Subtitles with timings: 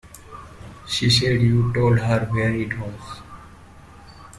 [0.87, 3.21] She said you told her where it was.